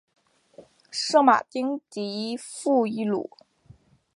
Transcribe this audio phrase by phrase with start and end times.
[0.89, 3.29] 圣马丁迪富伊卢。